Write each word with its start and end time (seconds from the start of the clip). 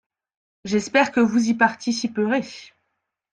J’espère 0.65 1.11
que 1.11 1.19
vous 1.19 1.49
y 1.49 1.53
participerez. 1.53 2.41